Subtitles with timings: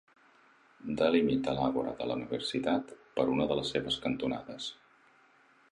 [1.01, 4.71] Delimita l'Àgora de la universitat per una de les seves cantonades.